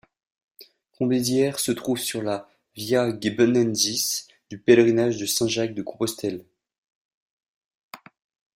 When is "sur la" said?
1.99-2.49